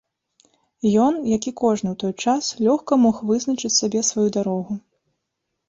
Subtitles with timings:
[1.07, 4.73] Ён, як і кожны ў той час, лёгка мог вызначыць сабе сваю дарогу.